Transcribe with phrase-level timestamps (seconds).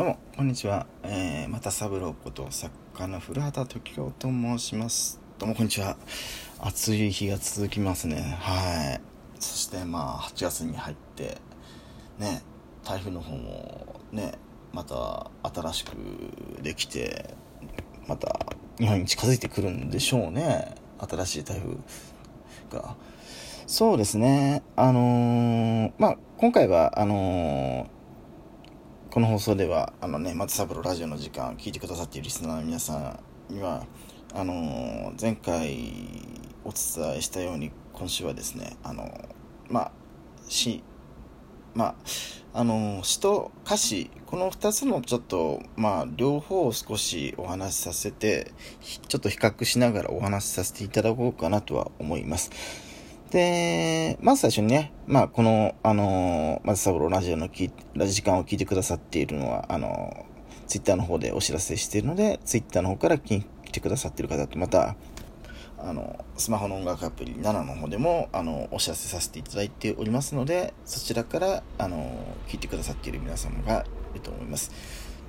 [0.00, 0.86] どうも、こんにちは。
[1.02, 5.20] えー、また三郎こと作家の古畑時夫と申します。
[5.38, 5.98] どうも、こんにちは。
[6.58, 8.38] 暑い日が続きますね。
[8.40, 9.00] はい。
[9.38, 11.36] そして、まあ、8月に入って、
[12.18, 12.40] ね、
[12.82, 14.38] 台風の方も、ね、
[14.72, 15.92] また新しく
[16.62, 17.34] できて、
[18.08, 18.38] また
[18.78, 20.76] 日本に近づいてくるんでしょうね。
[21.10, 21.76] 新しい台風
[22.80, 22.96] が。
[23.66, 24.62] そうですね。
[24.76, 27.99] あのーまあ、今回は、あのー
[29.10, 33.18] この放送では、あのね、松三郎ラジオの時間、聞いてくださっているリスナーの皆さ
[33.50, 33.84] んには、
[34.32, 35.90] あの前回
[36.64, 39.10] お伝えしたように、今週はですね、あの
[39.68, 39.92] まあ、
[40.46, 40.84] 詩、
[41.74, 41.96] ま
[42.54, 48.52] あ、あの詩と歌詞、この2つのちょっと、まあ、両方を少しお話しさせて、
[49.08, 52.52] ちょっと比較しながらお話しさせていただこうかなとは思います。
[53.30, 64.96] で、まず最初にね、まあ、この、あのー、松三郎ラジオのきラジ時間を聞いてくださっているのは、あのー、ツイッターの方でお知らせしているので、ツイッターの方から聞いてくださっている方と、また、
[65.78, 72.10] あの、スマホの音楽アプリ7の方でも、あの、お知らせさせていただいておりますので、そちらから、あの、
[72.48, 74.72] 聞いてくださっている皆様がいると思います。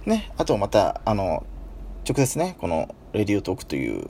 [0.05, 1.45] ね、あとまた、あの、
[2.07, 4.09] 直接ね、この、レディオトークという、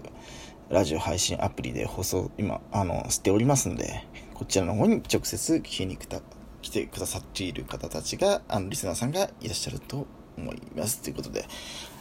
[0.72, 6.22] ラジオ配信アプリで放送、今、あの、しておりますので、こちらの方に直接聞きに来た、
[6.62, 11.02] 来てくださっている方たちが、あの、リスナーさんがいらっしゃると思います。
[11.02, 11.46] ということで、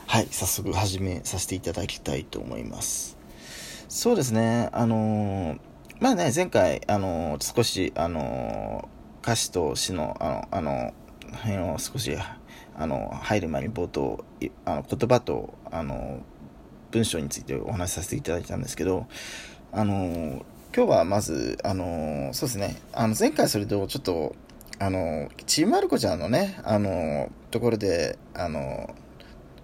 [0.07, 3.19] はい、早速始めさせていただきたいと思います。
[3.89, 5.61] そうですね、あのー
[5.99, 10.95] まあね、前回、あのー少し、あのー歌詞と詩の、あの、あの、
[11.43, 12.17] 辺を少し、
[12.77, 14.25] あの、入る前に冒頭、
[14.65, 16.21] あの言葉と、あの、
[16.91, 19.07] 文章についてお話しさせていただいたんですけど、
[19.73, 24.35] あの、今日はまず、あの、そうですね、あの、前回それとちょっと、
[24.79, 28.95] あの、ちーまる子ちゃんのね、あの、ところで、あの、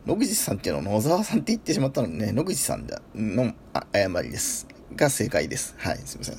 [0.06, 3.52] 野口さんっていうのを野沢さんって言ってしまったのでね、野口さんの
[3.92, 4.68] 誤りです。
[4.94, 5.74] が正解です。
[5.78, 6.38] はい、すみません。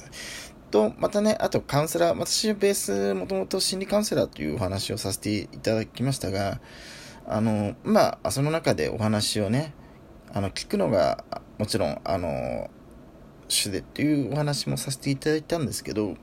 [0.72, 6.60] と、またね、あとカウンセラー、私ベース、もともと心理カウンセラーというお話をさせていただきましたが、
[7.26, 9.74] あの、まあ、その中でお話をね、
[10.38, 11.24] あの、聞くのが、
[11.58, 12.70] もちろん、あの、
[13.48, 16.14] 主でっていうお話もさせていただいたんですけど、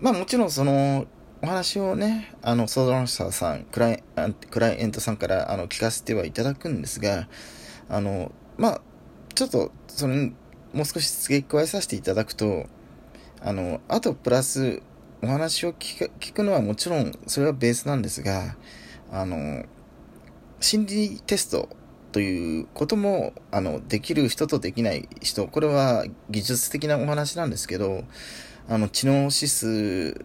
[0.00, 1.06] まあもちろんその、
[1.40, 7.28] お話をね、あの、相談者さん、クライアンクライアントさんからあの聞かせてはいただくんですが、
[7.88, 8.80] あの、まあ、
[9.36, 10.32] ちょっと、その、
[10.72, 12.66] もう少し付け加えさせていただくと、
[13.42, 14.82] あの、あとプラス、
[15.22, 18.56] お話を聞聞くのはもちろん、それはベースなんですが、
[19.12, 19.66] あの、
[20.58, 21.68] 心理テスト
[22.12, 28.04] ということも、あの、できる人とできない人、これは技術的なお話なんですけど、
[28.68, 30.24] あの、知能指数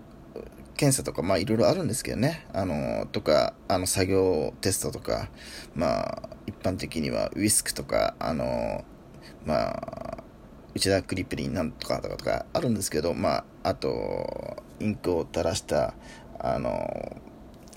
[0.75, 2.45] 検査とか、まあ、いろいろあるんですけどね。
[2.53, 5.29] あの、とか、あの、作業テストとか、
[5.75, 8.83] まあ、一般的にはウィスクとか、あの、
[9.45, 10.23] まあ、
[10.73, 15.93] 内田クリプリンなんとかとかとかあるんですけど、まあ、あと、インクを垂らした、
[16.39, 17.21] あの、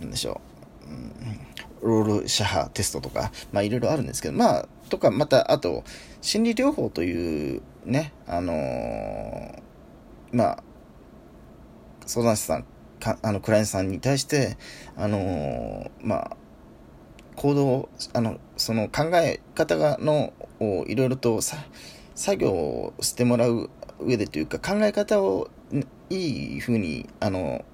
[0.00, 0.40] なんでしょ
[0.86, 5.84] う、うんロールシャハテストとか、まあいろいろあるんですけど、まあ、とか、また、あと、
[6.20, 9.62] 心理療法というね、あのー
[10.32, 10.62] まあ、
[12.06, 12.64] 相談者さん、
[13.00, 14.56] かあの、クライアントさんに対して、
[14.96, 16.36] あのーまあ、
[17.36, 21.56] 行動、あの、その考え方がの、をいろいろとさ、
[22.14, 27.64] 作業をしてもらう上でというか、考え方をんいい風に、あの、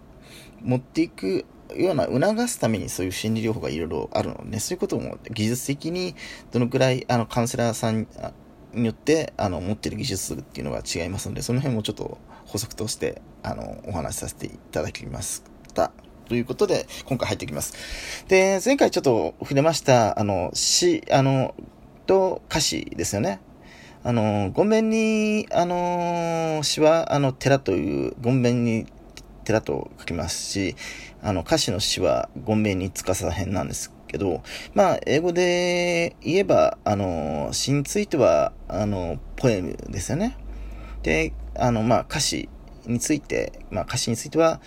[0.63, 1.47] 持っていく
[1.77, 6.15] ような促すためにそういう心理療法がいろいろあるの、ね、そういうことも技術的に
[6.53, 8.07] どのくらいあのカウンセラーさん
[8.73, 15.43] によってあの持ってる技術っていうのが違いますので、その辺もちょっと補足としてあのお話しさせていただきまし
[15.75, 15.93] た。
[16.29, 18.25] ということで、今回入ってきます。
[18.29, 21.55] で、前回ちょっと触れました、あの、詩、あの、
[22.07, 23.41] と歌詞ですよね。
[24.03, 28.87] あの、ごんべんに、あの、詩は、あの、寺という、ごんべんに
[29.45, 30.75] 寺と書きますし、
[31.23, 34.43] あの、歌詞の詩は、ごんべんにつかさへんなんですけど、
[34.75, 40.37] まあ、英語で言えば、あの、詩については、あの、ポエムですよね。
[41.03, 42.49] で、あの、まあ、歌詞
[42.87, 44.61] について、まあ、歌詞については、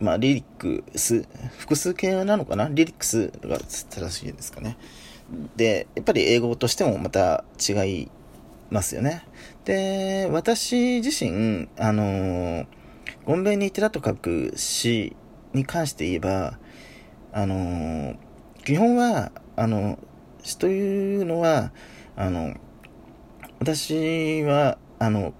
[0.00, 1.26] まあ、リリックス、
[1.58, 2.68] 複数形なのかな？
[2.68, 4.76] リリックスが正しいですかね。
[5.56, 7.72] で、やっぱり英語としてもまた違
[8.02, 8.08] い
[8.70, 9.24] ますよね。
[9.64, 12.66] で、私自身、あの、
[13.28, 15.14] ゴンベに寺と書く詩
[15.52, 16.58] に関して言えば、
[17.30, 18.14] あの、
[18.64, 19.98] 基本は、あの、
[20.42, 21.70] 詩というのは、
[22.16, 22.54] あの、
[23.60, 25.34] 私は、あの、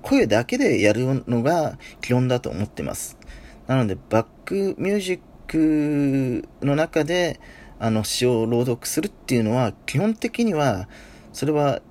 [0.00, 3.18] 声だけでやるのが基本だと思ってます。
[3.66, 7.40] なので、バックミュージックの中で、
[7.78, 10.88] あの、詩を朗読するっていうのは、基本的には、
[11.34, 11.82] それは、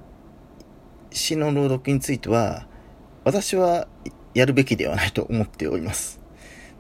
[1.12, 2.66] 詩の朗読については、
[3.24, 3.88] 私は
[4.34, 6.20] やるべきではないと思っております。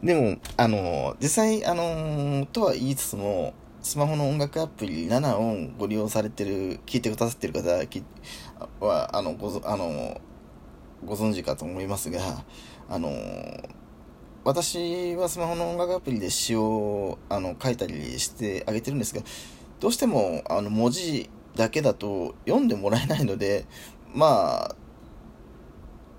[0.03, 7.69] でも、あの、実際、あの、とは言いつつも、スマホの音楽アプリ7をご利用されてる、聞いてくださってる方
[8.79, 10.21] は、あの、ご、あの、
[11.05, 12.43] ご存知かと思いますが、
[12.89, 13.09] あの、
[14.43, 19.21] 私はスマホの音楽アプリで詩をあの書いたりしてあげてるんですが、
[19.79, 23.65] どうしてもあの文字だけだと読んでもらえないので、
[24.13, 24.75] まあ、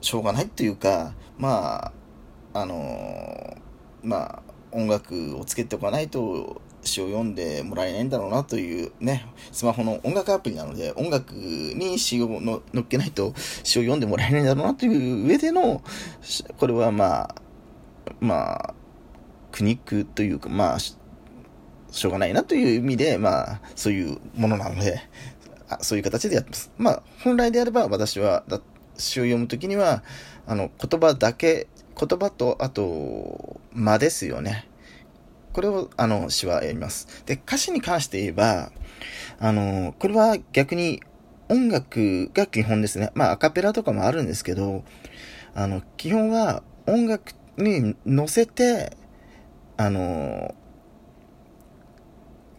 [0.00, 1.92] しょうがないというか、ま
[2.54, 3.56] あ、あの、
[4.02, 4.42] まあ、
[4.72, 15.82] 音楽をつけておかないと詩を読んでもらえないんだろうなというね、スマホの音楽アプリなので、音楽に詩をの乗っけないと詩を読んでもらえないんだろうなという上での、
[16.58, 17.34] これはまあ、
[18.20, 18.74] まあ、
[19.52, 25.00] 苦肉というか、まあ、しょうがないなという意味で、まあ、そういうものなので、
[25.68, 26.72] あそういう形でやってます。
[26.78, 28.44] まあ、本来であれば私は、
[29.00, 30.02] 詩を読むときには、
[30.46, 31.68] あの、言葉だけ、
[31.98, 34.68] 言葉と、あと、間ですよね。
[35.52, 37.24] これを、あの、詩はやります。
[37.26, 38.70] で、歌詞に関して言えば、
[39.38, 41.02] あの、これは逆に
[41.48, 43.10] 音楽が基本ですね。
[43.14, 44.84] まあ、アカペラとかもあるんですけど、
[45.54, 48.96] あの、基本は音楽に乗せて、
[49.76, 50.54] あの、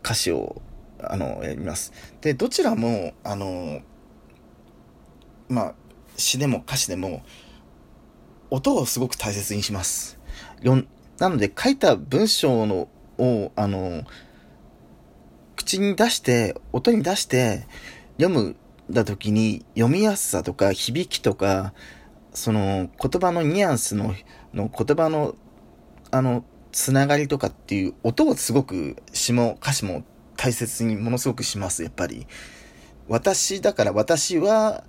[0.03, 0.61] 歌詞を、
[0.99, 1.93] あの、やります。
[2.21, 3.81] で、どちらも、あの、
[5.47, 5.75] まあ、
[6.21, 7.23] 詩でも歌詞でも、
[8.49, 10.19] 音をすごく大切にします。
[11.19, 12.87] なので、書いた文章の
[13.17, 14.03] を、あの、
[15.55, 17.67] 口に出して、音に出して、
[18.19, 18.55] 読む
[18.89, 21.73] だ時に、読みやすさとか、響きとか、
[22.33, 24.13] その、言葉のニュアンスの、
[24.53, 25.35] の言葉の、
[26.11, 30.03] あの、つながりとかっていう音をすごく詩も歌詞も
[30.37, 32.27] 大切にものすごくします、やっぱり。
[33.07, 34.83] 私だから私は、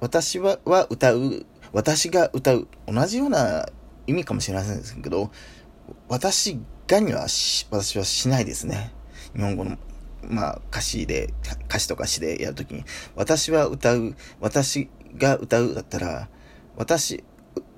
[0.00, 3.66] 私はは歌う、私が歌う、同じような
[4.06, 5.30] 意味かもしれませんけど、
[6.08, 8.92] 私がにはし私はしないですね。
[9.34, 9.76] 日本語の、
[10.22, 11.32] まあ、歌詞で、
[11.68, 12.84] 歌詞とか詩でやるときに、
[13.14, 16.28] 私は歌う、私が歌うだったら、
[16.76, 17.24] 私、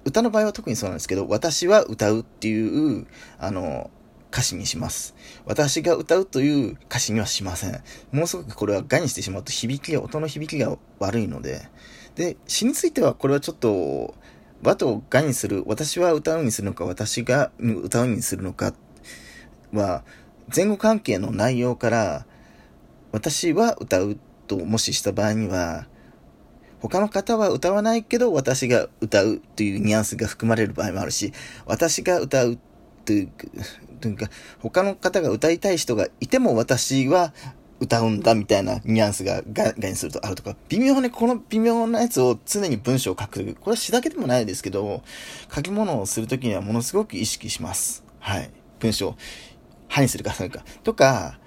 [0.04, 3.06] 歌の場合は特にそうなんですけど、私は歌うっていう、
[3.38, 3.90] あの、
[4.30, 5.14] 歌詞にします。
[5.46, 7.72] 私が歌うという歌詞にはしません。
[8.12, 11.68] ものすごくこれはがにしてしまうと響きが、音の響きが悪いので。
[12.18, 14.16] で、詩についてはこれはちょっと、
[14.60, 18.74] 和とがにする、私は歌うにするのか、私が歌うにするのか
[19.72, 20.02] は、
[20.54, 22.26] 前後関係の内容から、
[23.12, 24.18] 私は歌う
[24.48, 25.86] ともしした場合には、
[26.80, 31.32] 他の方は歌わないけど私が歌うというニュアンスが含まれる場合もあるし、
[31.66, 32.58] 私が歌う
[33.04, 33.32] という
[34.00, 34.28] というか、
[34.60, 37.32] 他の方が歌いたい人がいても私は
[37.80, 43.56] 歌うんだみたいなニュアンスがガにするとあるとか、微妙にこの微妙なやつを常に文章を書く。
[43.60, 45.02] これは詩だけでもないですけど、
[45.54, 48.04] 書き物をするときにはものすごく意識します。
[48.18, 48.50] はい。
[48.80, 49.16] 文章。
[49.88, 50.64] 歯にするか、そうか。
[50.82, 51.38] とか、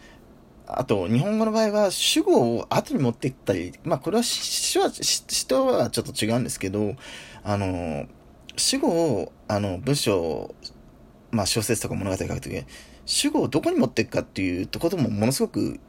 [0.66, 6.96] あと、日本語の場合は主語を後に持っていったり、まあこれは詩は、詩とはちょっと違うんですけど、
[7.44, 8.06] あの、
[8.56, 10.56] 主語を、あの、文章、
[11.32, 12.66] まあ小説とか物語書くときに
[13.06, 15.80] 主語をどこに持っていくかっていうところもものすごく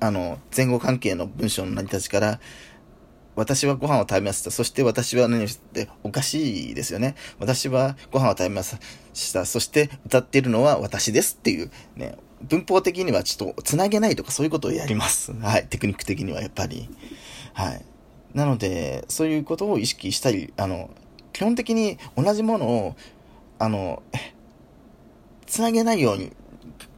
[0.00, 2.40] あの、前後関係の文章の成り立ちから、
[3.38, 4.50] 私はご飯を食べました。
[4.50, 7.14] そして私は何をしておかしいですよね。
[7.38, 9.44] 私はご飯を食べました。
[9.44, 15.32] そして歌っているのは私ですっていうね、文法的にはちょっとつなげないとかそういうことをやります。
[15.32, 15.68] はい。
[15.68, 16.88] テクニック的にはやっぱり。
[17.52, 17.84] はい。
[18.34, 20.90] なので、そういうことを意識したり、あの、
[21.32, 22.96] 基本的に同じものを、
[23.60, 24.02] あの、
[25.46, 26.32] つなげないように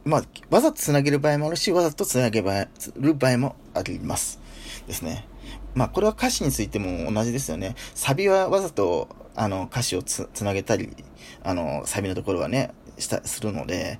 [0.03, 4.39] まあ、わざと繋げる場合もあるし、わざと繋げる場合もあります。
[4.87, 5.27] ですね。
[5.75, 7.75] まあ、これは歌詞についても同じですよね。
[7.93, 10.95] サビはわざと、あの、歌詞をつ、つなげたり、
[11.43, 13.99] あの、サビのところはね、した、するので、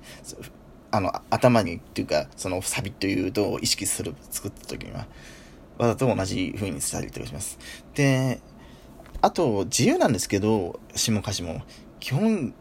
[0.90, 5.06] あの、頭に、っていうか、そのサビというとを意識する、作った時には、
[5.78, 7.58] わざと同じ風にしたりとかします。
[7.94, 8.40] で、
[9.22, 11.62] あと、自由なんですけど、詩も歌詞も、
[12.00, 12.52] 基本、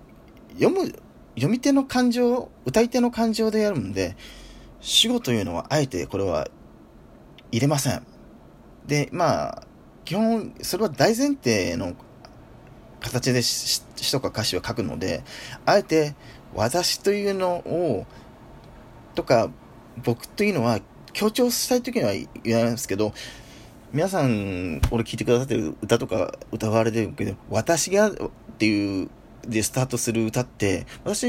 [0.59, 0.93] 読む、
[1.35, 4.15] 読み手の感情、歌い手の感情でやるんで、
[4.79, 6.47] 主語というのはあえてこれは
[7.51, 8.05] 入れません。
[8.85, 9.67] で、まあ、
[10.05, 11.95] 基本、それは大前提の
[12.99, 15.23] 形で詩とか歌詞を書くので、
[15.65, 16.15] あえて
[16.53, 18.05] 私というのを、
[19.15, 19.49] とか、
[20.03, 20.79] 僕というのは
[21.13, 23.13] 強調したい時には言わないですけど、
[23.91, 28.13] 皆さん、俺聞いてくださってる歌とか歌われてるけど、私がっ
[28.57, 29.09] ていう
[29.47, 31.27] でスタートする歌って、私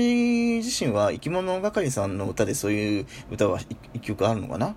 [0.59, 3.61] 自身は生き物係さんの歌でそういう歌は
[3.95, 4.75] 一曲あるのかな？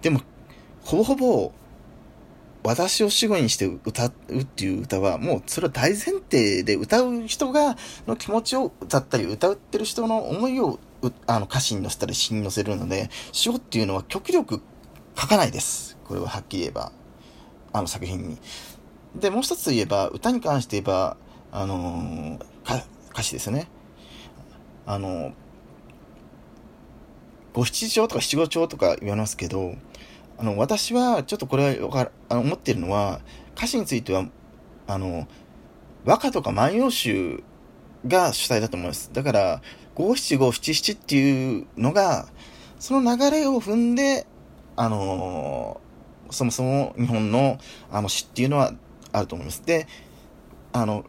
[0.00, 0.20] でも、
[0.82, 1.52] ほぼほぼ、
[2.64, 5.98] 私を死後にして歌うっていう歌は、もうそれは大前
[6.30, 10.78] 提で歌う人が、の気持ちを歌ったり、歌ってる人の思いを
[11.26, 14.60] あの歌詞に乗せたり詩に乗せるので、死後っていうのは極力
[15.16, 15.98] 書かないです。
[16.04, 16.92] これははっきり言えば。
[17.74, 18.38] あの作品に。
[19.16, 21.16] で、もう一つ言えば、歌に関して言えば、
[21.50, 23.68] あのー、歌詞ですね。
[24.86, 25.32] あの、
[27.52, 29.74] 五七調とか七五調とか言われますけど、
[30.38, 33.20] あの、私はちょっとこれはあの思ってるのは、
[33.56, 34.26] 歌詞については、
[34.86, 35.28] あの、
[36.04, 37.42] 和歌とか万葉集
[38.06, 39.10] が主体だと思います。
[39.12, 39.62] だから、
[39.94, 42.28] 五七五七七っていうのが、
[42.78, 44.26] その流れを踏んで、
[44.74, 45.80] あの、
[46.30, 47.58] そもそも日本の
[47.90, 48.72] あの詩っていうのは
[49.12, 49.62] あると思います。
[49.64, 49.86] で、
[50.72, 51.04] あの、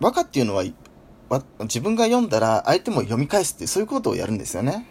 [0.00, 0.64] 和歌っていうのは、
[1.60, 4.86] 自分が読んだら相手も読み返すって、そういうことをやるんですよね。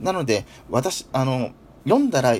[0.00, 1.50] なので、私、あの、
[1.84, 2.36] 読んだら、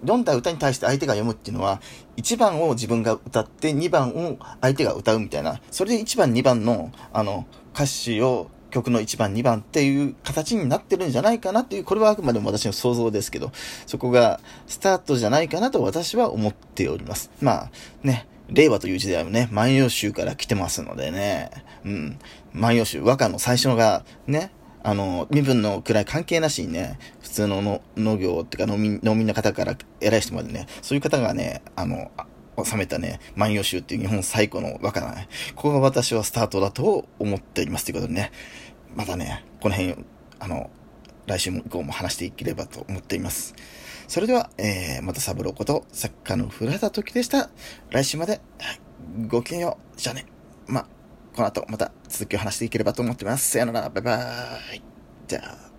[0.00, 1.80] 読んだ歌に対して相手が読むっていうのは、
[2.16, 13.52] 1番を自分が歌って、2番を相手が歌うみたいな、それで1番、2番の、あの、歌詞を、曲の1番、2番っていう形になってるんじゃないかなっていう、これはあくまでも私の想像ですけど、
[13.86, 17.30] そこがスタートじゃないかなと私は思っております。
[17.40, 17.70] まあ、
[18.02, 21.50] ね、令和という時代はね、万葉集から来てますのでね、
[21.84, 22.18] うん、
[22.52, 24.50] 万葉集、和歌の最初がね、
[24.82, 32.10] あの、身分の位関係なしにね、普通のの農業っていうか農民、農民の方から偉い人までね、そういう方がね、あの、
[32.62, 38.30] 収めたね、万葉集っていう日本最古の和歌なね、ここが私はスタートだと思っていますということでね、
[38.94, 39.96] またね、この辺、
[40.38, 40.70] あの、
[41.26, 43.54] 来週も以降も話していければと思っています。
[44.08, 47.50] それでは、えー、またサブローこと作家の古畑時でした。
[47.90, 48.40] 来週まで、
[49.28, 49.98] ごきげんよう。
[49.98, 50.26] じゃあね。
[50.66, 50.86] まあ、
[51.34, 53.50] この後また続きを話していければと思ってます。
[53.50, 53.88] さよなら。
[53.90, 54.82] バイバーイ。
[55.26, 55.73] じゃあ。